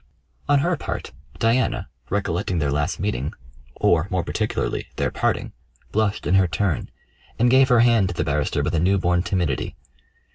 [0.49, 3.33] On her part, Diana, recollecting their last meeting,
[3.75, 5.51] or more particularly their parting,
[5.91, 6.89] blushed in her turn,
[7.37, 9.75] and gave her hand to the barrister with a new born timidity.